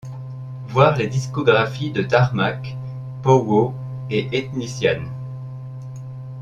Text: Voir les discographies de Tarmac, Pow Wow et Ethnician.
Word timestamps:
Voir 0.69 0.97
les 0.97 1.05
discographies 1.05 1.91
de 1.91 2.01
Tarmac, 2.01 2.75
Pow 3.21 3.43
Wow 3.43 3.75
et 4.09 4.35
Ethnician. 4.35 5.03